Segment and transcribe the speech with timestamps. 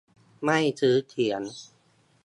[0.43, 1.41] ไม่ซื้อเสียง